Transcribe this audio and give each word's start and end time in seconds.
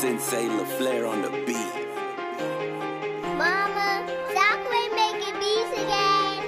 Sensei 0.00 0.46
LaFleur 0.46 1.10
on 1.10 1.22
the 1.22 1.30
beat. 1.44 1.74
Mama, 3.36 4.06
stop 4.30 4.60
quit 4.68 4.92
making 4.94 5.34
beats 5.40 5.72
again. 5.72 6.38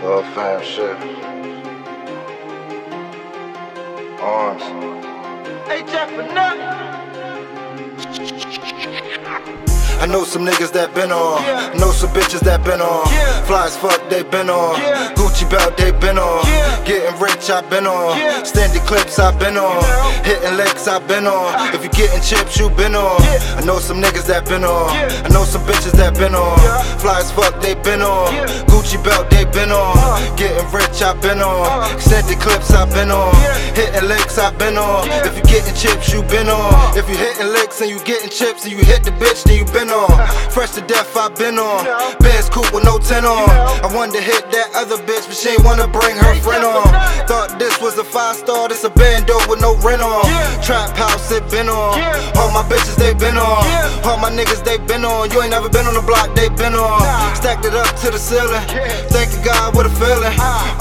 Little 0.00 0.22
fam 0.34 0.62
shit. 0.62 0.96
Arms. 4.20 4.62
Hey, 5.66 5.82
Jeff, 5.90 6.12
enough. 6.12 6.93
I 10.04 10.06
know 10.06 10.22
some 10.22 10.44
niggas 10.44 10.70
that 10.76 10.92
been 10.92 11.10
on. 11.10 11.40
Yeah. 11.40 11.72
Know 11.80 11.90
some 11.90 12.10
bitches 12.10 12.40
that 12.44 12.62
been 12.62 12.82
on. 12.82 13.08
Yeah. 13.08 13.40
Fly 13.48 13.64
as 13.64 13.74
fuck, 13.74 14.04
they 14.10 14.22
been 14.22 14.50
on. 14.50 14.76
Yeah. 14.76 15.16
Gucci 15.16 15.48
belt, 15.48 15.78
they 15.78 15.92
been 15.96 16.18
on. 16.18 16.44
Yeah. 16.44 16.84
Getting 16.84 17.18
rich, 17.18 17.48
I 17.48 17.64
been 17.72 17.86
on. 17.86 18.18
Yeah. 18.20 18.42
Standing 18.42 18.84
clips, 18.84 19.18
I 19.18 19.32
been 19.32 19.56
on. 19.56 19.80
know. 19.80 20.20
Hitting 20.20 20.58
licks, 20.60 20.86
I 20.88 21.00
been 21.08 21.26
on. 21.26 21.56
If 21.72 21.82
you 21.82 21.88
getting 21.88 22.20
chips, 22.20 22.60
you 22.60 22.68
been 22.68 22.94
on. 22.94 23.16
I 23.56 23.64
know 23.64 23.78
some 23.80 23.96
niggas 23.96 24.26
that 24.28 24.44
been 24.44 24.62
on. 24.62 24.92
I 24.92 25.28
know 25.32 25.48
some 25.48 25.64
bitches 25.64 25.96
that 25.96 26.12
been 26.20 26.34
on. 26.34 26.60
Fly 27.00 27.20
as 27.24 27.32
fuck, 27.32 27.56
they 27.62 27.72
been 27.72 28.02
on. 28.02 28.28
Gucci 28.68 29.00
belt, 29.00 29.30
they 29.30 29.48
been 29.56 29.72
on. 29.72 29.96
Uh. 29.96 30.36
Getting 30.36 30.68
rich, 30.68 31.00
I 31.00 31.16
been 31.16 31.40
on. 31.40 31.64
Uh. 31.64 31.96
Extended 31.96 32.36
clips, 32.44 32.68
I 32.76 32.84
been 32.92 33.10
on. 33.10 33.32
Hitting 33.72 34.04
licks, 34.04 34.36
I 34.36 34.52
been 34.52 34.76
on. 34.76 35.08
If 35.24 35.32
you 35.32 35.44
getting 35.48 35.72
chips, 35.72 36.12
you 36.12 36.20
been 36.28 36.52
on. 36.52 36.74
Uh. 36.76 36.92
If 36.92 37.08
you 37.08 37.16
hitting 37.16 37.48
licks 37.56 37.80
and 37.80 37.88
you 37.88 37.96
getting 38.04 38.28
chips 38.28 38.68
and 38.68 38.72
you 38.76 38.84
hit 38.84 39.00
the 39.02 39.12
bitch, 39.16 39.44
then 39.44 39.56
you 39.56 39.64
been 39.72 39.88
on. 39.88 39.93
Fresh 40.50 40.72
to 40.72 40.82
death, 40.82 41.16
I've 41.16 41.36
been 41.36 41.58
on. 41.58 41.84
Benz 42.18 42.48
coupe 42.50 42.70
with 42.72 42.84
no 42.84 42.98
10 42.98 43.24
on. 43.24 43.48
I 43.82 43.88
wanted 43.94 44.18
to 44.18 44.22
hit 44.22 44.50
that 44.50 44.70
other 44.74 44.96
bitch, 45.02 45.26
but 45.26 45.36
she 45.36 45.50
ain't 45.50 45.64
wanna 45.64 45.86
bring 45.86 46.16
her 46.16 46.34
friend 46.42 46.64
on. 46.64 46.86
Thought 47.26 47.58
this 47.58 47.80
was 47.80 47.98
a 47.98 48.04
five 48.04 48.36
star, 48.36 48.68
this 48.68 48.84
a 48.84 48.90
bando 48.90 49.36
with 49.48 49.60
no 49.60 49.76
rent 49.86 50.02
on. 50.02 50.24
Trap 50.62 50.96
house, 50.96 51.30
it 51.30 51.48
been 51.50 51.68
on. 51.68 51.94
All 52.38 52.50
my 52.50 52.62
bitches, 52.66 52.96
they 52.96 53.14
been 53.14 53.36
on. 53.38 53.62
All 54.04 54.18
my 54.18 54.30
niggas, 54.30 54.64
they 54.64 54.78
been 54.78 55.04
on. 55.04 55.30
You 55.30 55.42
ain't 55.42 55.50
never 55.50 55.68
been 55.68 55.86
on 55.86 55.94
the 55.94 56.02
block, 56.02 56.34
they 56.34 56.48
been 56.48 56.74
on. 56.74 57.00
Stacked 57.36 57.64
it 57.64 57.74
up 57.74 57.90
to 58.02 58.10
the 58.10 58.18
ceiling. 58.18 58.62
Yeah. 58.70 58.88
Thanking 59.14 59.42
God, 59.42 59.74
what 59.74 59.86
a 59.86 59.90
feeling. 59.90 60.34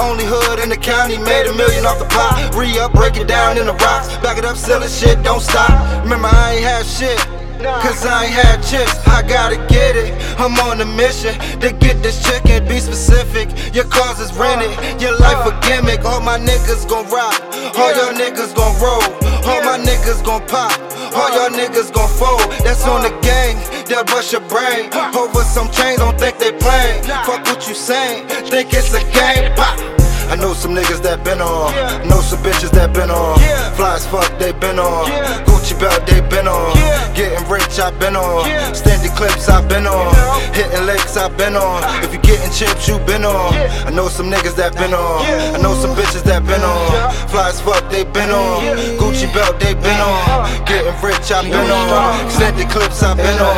Only 0.04 0.26
hood 0.28 0.60
in 0.60 0.70
the 0.70 0.78
county, 0.78 1.18
made 1.18 1.48
a 1.48 1.54
million 1.56 1.86
off 1.86 1.98
the 1.98 2.06
pot. 2.06 2.54
Re 2.54 2.68
up, 2.80 2.92
break 2.92 3.16
it 3.16 3.28
down 3.28 3.58
in 3.58 3.66
the 3.66 3.74
rocks. 3.74 4.08
Back 4.18 4.38
it 4.38 4.46
up, 4.46 4.58
selling 4.58 4.90
shit, 4.90 5.24
don't 5.24 5.42
stop. 5.42 5.72
Remember, 6.04 6.28
I 6.28 6.56
ain't 6.56 6.66
have 6.66 6.86
shit. 6.86 7.20
Cause 7.64 8.06
I 8.06 8.26
ain't 8.26 8.34
had 8.34 8.60
chips, 8.60 8.92
I 9.08 9.24
gotta 9.24 9.56
get 9.72 9.96
it. 9.96 10.12
I'm 10.38 10.60
on 10.68 10.82
a 10.82 10.86
mission 10.86 11.32
to 11.64 11.72
get 11.72 12.04
this 12.04 12.20
chicken, 12.20 12.68
be 12.68 12.80
specific. 12.80 13.48
Your 13.74 13.86
cars 13.86 14.20
is 14.20 14.36
rented, 14.36 14.76
your 15.00 15.18
life 15.18 15.48
a 15.48 15.56
gimmick. 15.64 16.04
All 16.04 16.20
my 16.20 16.38
niggas 16.38 16.84
gon' 16.90 17.08
rock, 17.08 17.40
all 17.80 17.96
your 17.96 18.12
niggas 18.12 18.52
gon' 18.54 18.76
roll, 18.84 19.04
all 19.48 19.64
my 19.64 19.80
niggas 19.80 20.20
gon' 20.26 20.44
pop, 20.52 20.76
all 21.16 21.32
your 21.32 21.50
niggas 21.56 21.88
gon' 21.94 22.12
fold. 22.20 22.52
That's 22.68 22.84
on 22.86 23.02
the 23.02 23.16
gang, 23.24 23.43
they'll 23.86 24.04
bust 24.04 24.32
your 24.32 24.42
brain. 24.42 24.90
Over 25.16 25.44
some 25.44 25.70
chains, 25.72 26.00
don't 26.00 26.20
think 26.20 26.38
they 26.38 26.52
playin'. 26.52 27.04
Fuck 27.26 27.46
what 27.46 27.68
you 27.68 27.76
saying, 27.76 28.28
think 28.50 28.74
it's 28.74 28.94
a 28.94 29.04
game. 29.12 29.54
Pop. 29.56 30.03
I 30.34 30.36
know 30.36 30.56
some 30.56 30.74
niggas 30.74 31.04
that 31.04 31.24
been 31.24 31.42
on, 31.42 31.72
Yeah. 31.76 32.10
know 32.10 32.20
some 32.20 32.42
bitches 32.42 32.72
that 32.72 32.92
been 32.92 33.12
on. 33.12 33.40
Yeah. 33.40 33.70
Fly 33.78 33.94
as 33.98 34.06
fuck, 34.08 34.32
they 34.40 34.52
been 34.52 34.80
on. 34.80 35.06
Yeah. 35.06 35.46
Gucci 35.46 35.78
belt, 35.80 36.08
they 36.08 36.22
been 36.22 36.48
on. 36.48 36.76
Yeah. 36.76 37.08
Getting 37.14 37.48
rich, 37.48 37.78
I 37.80 37.92
been 37.92 38.16
on. 38.16 38.50
Yeah. 38.50 38.74
Standing 38.74 39.12
clips, 39.12 39.48
I 39.48 39.62
been 39.62 39.86
on. 39.86 40.12
know. 40.12 40.42
Hitting 40.58 40.88
licks, 40.88 41.18
I 41.18 41.30
been 41.30 41.56
on. 41.56 41.84
If 42.04 42.12
you 42.14 42.20
getting 42.20 42.50
chips, 42.50 42.88
you 42.88 42.98
been 43.06 43.24
on. 43.26 43.54
Yeah. 43.54 43.86
I 43.86 43.92
know 43.92 44.08
some 44.10 44.32
niggas 44.32 44.56
that 44.56 44.74
been 44.74 44.96
on. 44.96 45.22
Yeah. 45.22 45.54
I 45.54 45.62
know 45.62 45.76
some 45.76 45.94
bitches 45.96 46.24
that 46.24 46.42
been 46.48 46.64
on. 46.64 46.92
Yeah. 46.94 47.12
Fly 47.30 47.50
as 47.50 47.62
fuck, 47.62 47.88
they 47.92 48.04
been 48.04 48.32
on. 48.32 48.64
Yeah. 48.66 48.98
Gucci 48.98 49.32
belt, 49.36 49.60
they 49.60 49.76
been 49.76 50.02
on. 50.02 50.50
Getting 50.66 50.98
rich, 51.06 51.30
I 51.32 51.44
been 51.44 51.70
on. 51.70 52.32
Standing 52.32 52.70
clips, 52.70 53.04
I 53.04 53.14
been 53.14 53.38
on. 53.38 53.54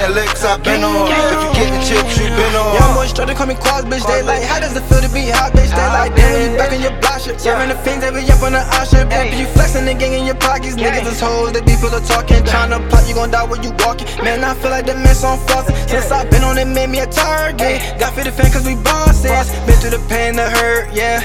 Hitting 0.00 0.16
licks, 0.16 0.44
I 0.44 0.56
been 0.56 0.80
on. 0.80 1.12
If 1.12 1.44
you 1.44 1.50
getting 1.52 1.82
chips, 1.84 2.16
you 2.16 2.32
been 2.32 2.56
on. 2.56 2.72
Young 2.72 2.94
boy 2.96 3.04
straight 3.04 3.28
to 3.28 3.34
call 3.34 3.46
me 3.46 3.54
Qwaz, 3.54 3.84
bitch. 3.84 4.00
They 4.08 4.22
like, 4.22 4.42
how 4.42 4.58
does 4.60 4.72
it 4.72 4.80
feel 4.88 5.04
to 5.04 5.12
be 5.12 5.28
hot, 5.28 5.52
bitch? 5.52 5.68
They 5.68 5.88
like, 5.92 6.16
damn, 6.16 6.32
when 6.32 6.40
you 6.40 6.56
back 6.56 6.72
in 6.72 6.80
your 6.80 6.96
block 7.04 7.20
shit. 7.20 7.36
Serving 7.36 7.68
the 7.68 7.76
fiends, 7.84 8.00
they 8.00 8.08
be 8.08 8.24
up 8.32 8.40
on 8.40 8.56
the 8.56 8.64
usher. 8.80 9.04
Bitch, 9.04 9.36
you 9.36 9.44
flexing 9.52 9.84
the 9.84 9.92
gang 9.92 10.16
in 10.16 10.24
your 10.24 10.40
pockets. 10.40 10.76
Niggas 10.76 11.04
is 11.04 11.20
hoes, 11.20 11.52
they 11.52 11.60
be 11.60 11.76
full 11.76 11.92
of 11.92 12.00
talking. 12.08 12.40
Tryna 12.48 12.80
plot, 12.88 13.04
you 13.08 13.14
gon' 13.14 13.30
die 13.30 13.44
where 13.44 13.60
you 13.60 13.76
walking. 13.84 14.08
Man, 14.24 14.40
I 14.40 14.54
feel 14.56 14.70
like 14.70 14.86
the 14.86 14.96
mess 14.96 15.20
on 15.22 15.36
flossing. 15.44 15.76
Since 15.84 16.10
i 16.10 16.24
been 16.32 16.44
on 16.44 16.56
it, 16.56 16.64
made 16.64 16.88
me 16.88 17.00
a 17.00 17.06
target. 17.06 17.84
Got 18.00 18.16
fit 18.16 18.24
the 18.24 18.32
fan 18.32 18.48
cause 18.52 18.64
we 18.64 18.80
bosses. 18.80 19.52
Been 19.68 19.76
through 19.84 20.00
the 20.00 20.02
pain, 20.08 20.32
the 20.36 20.48
hurt, 20.48 20.96
yeah. 20.96 21.20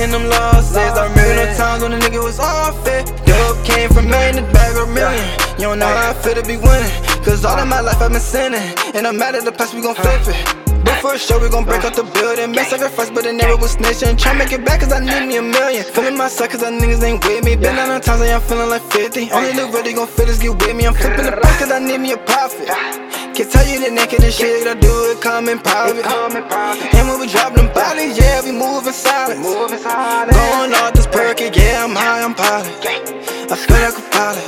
And 0.00 0.14
them 0.16 0.24
losses. 0.32 0.76
I 0.80 1.12
remember 1.12 1.44
the 1.44 1.52
times 1.60 1.82
when 1.84 1.92
the 1.92 2.00
nigga 2.00 2.24
was 2.24 2.40
off 2.40 2.88
it. 2.88 3.04
Dope 3.28 3.60
came 3.68 3.92
from 3.92 4.08
man 4.08 4.40
to 4.40 4.42
bag 4.48 4.80
a 4.80 4.86
million. 4.96 5.37
You 5.58 5.64
don't 5.64 5.80
know 5.80 5.90
how 5.90 6.10
I 6.10 6.14
feel 6.14 6.34
to 6.38 6.42
be 6.46 6.56
winning. 6.56 6.94
Cause 7.26 7.44
all 7.44 7.58
of 7.58 7.66
my 7.66 7.80
life 7.80 8.00
I've 8.00 8.12
been 8.12 8.20
sinning. 8.20 8.62
And 8.94 9.04
I'm 9.08 9.18
mad 9.18 9.34
at 9.34 9.44
the 9.44 9.50
past, 9.50 9.74
we 9.74 9.82
gon' 9.82 9.96
flip 9.96 10.22
it. 10.30 10.38
But 10.84 11.02
for 11.02 11.18
sure, 11.18 11.42
we 11.42 11.50
gon' 11.50 11.64
break 11.64 11.82
up 11.82 11.94
the 11.94 12.04
building. 12.04 12.52
Make 12.52 12.68
sacrifice, 12.68 13.10
but 13.10 13.26
it 13.26 13.34
never 13.34 13.56
was 13.56 13.74
snitching. 13.74 14.16
Try 14.16 14.38
make 14.38 14.52
it 14.52 14.64
back, 14.64 14.80
cause 14.80 14.92
I 14.92 15.00
need 15.00 15.26
me 15.26 15.36
a 15.36 15.42
million. 15.42 15.82
Feeling 15.82 16.16
myself, 16.16 16.50
cause 16.50 16.62
I 16.62 16.70
niggas 16.70 17.02
ain't 17.02 17.24
with 17.24 17.44
me. 17.44 17.56
Been 17.56 17.74
down 17.74 17.90
on 17.90 18.00
times, 18.00 18.22
I 18.22 18.28
am 18.28 18.40
feeling 18.40 18.70
like 18.70 18.82
50. 18.82 19.32
Only 19.32 19.50
the 19.50 19.66
really 19.74 19.94
gon' 19.94 20.06
feel 20.06 20.28
is 20.28 20.38
get 20.38 20.54
with 20.54 20.76
me. 20.76 20.86
I'm 20.86 20.94
flipping 20.94 21.26
the 21.26 21.32
price, 21.32 21.58
cause 21.58 21.72
I 21.72 21.80
need 21.80 21.98
me 21.98 22.12
a 22.12 22.18
profit. 22.18 22.70
Can 23.38 23.48
tell 23.48 23.68
you 23.68 23.78
the 23.78 23.94
naked 23.94 24.24
and 24.24 24.34
shit, 24.34 24.66
I 24.66 24.74
do 24.74 24.90
it 25.14 25.20
come 25.22 25.48
in 25.48 25.60
private. 25.60 26.04
And 26.04 27.08
when 27.08 27.20
we 27.20 27.28
drop 27.28 27.54
them 27.54 27.72
bodies, 27.72 28.18
yeah, 28.18 28.42
we 28.42 28.50
moving 28.50 28.92
silent. 28.92 29.44
Going 29.44 30.74
off 30.74 30.92
this 30.94 31.06
perky, 31.06 31.48
yeah, 31.54 31.84
I'm 31.84 31.94
high, 31.94 32.24
I'm 32.24 32.34
pilot. 32.34 32.66
I 33.46 33.54
feel 33.54 33.78
like 33.78 33.94
a 33.94 34.02
pilot. 34.10 34.42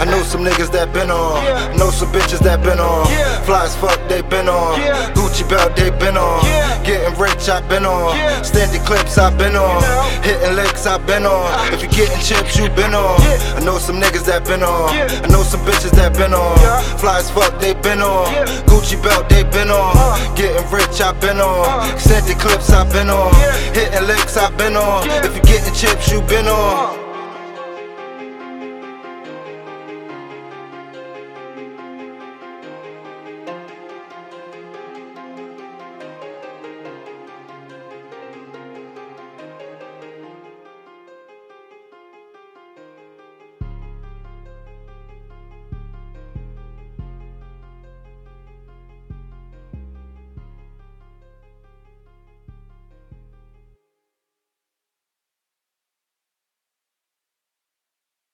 I 0.00 0.06
know 0.06 0.22
some 0.22 0.40
niggas 0.42 0.72
that 0.72 0.90
been 0.94 1.10
on, 1.10 1.76
know 1.76 1.90
some 1.90 2.10
bitches 2.10 2.38
that 2.48 2.62
been 2.62 2.80
on. 2.80 3.04
Fly 3.44 3.64
as 3.64 3.76
fuck, 3.76 4.00
they 4.08 4.22
been 4.22 4.48
on. 4.48 4.80
Gucci 5.12 5.46
belt, 5.46 5.76
they 5.76 5.90
been 5.90 6.16
on. 6.16 6.40
Getting 6.88 7.20
rich, 7.20 7.50
I've 7.50 7.68
been 7.68 7.84
on. 7.84 8.16
Yeah. 8.16 8.40
Standing 8.40 8.80
clips, 8.80 9.18
I've 9.18 9.36
been 9.36 9.56
on. 9.56 9.82
know. 9.82 10.08
Hitting 10.22 10.56
licks, 10.56 10.86
I've 10.86 11.06
been 11.06 11.26
on. 11.26 11.74
If 11.74 11.82
you 11.82 11.88
getting 11.90 12.18
chips, 12.24 12.56
you 12.56 12.70
been 12.70 12.94
on. 12.94 13.20
Yeah. 13.20 13.56
I 13.56 13.60
know 13.60 13.76
some 13.76 14.00
niggas 14.00 14.24
that 14.24 14.46
been 14.46 14.62
on. 14.62 14.94
Yeah. 14.96 15.04
I 15.22 15.28
know 15.28 15.42
some 15.42 15.60
bitches 15.68 15.90
that 16.00 16.14
been 16.14 16.32
on. 16.32 16.56
Fly 16.96 17.18
as 17.18 17.30
fuck, 17.30 17.60
they 17.60 17.74
been 17.74 18.00
on. 18.00 18.32
Gucci 18.64 18.96
belt, 19.02 19.28
they 19.28 19.44
been 19.44 19.68
on. 19.68 19.92
Uh. 20.00 20.34
Getting 20.34 20.64
rich, 20.72 20.98
I've 21.02 21.20
been 21.20 21.40
on. 21.40 21.68
Uh. 21.68 21.92
Extended 21.92 22.38
clips, 22.38 22.70
I've 22.70 22.90
been 22.90 23.10
on. 23.10 23.34
Hitting 23.74 24.06
licks, 24.06 24.38
I've 24.38 24.56
been 24.56 24.74
on. 24.74 25.10
If 25.10 25.36
you 25.36 25.42
getting 25.42 25.74
chips, 25.74 26.10
you 26.10 26.22
been 26.22 26.48
on. 26.48 27.04
Uh. 27.04 27.07